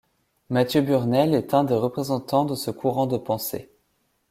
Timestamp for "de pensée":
3.05-3.69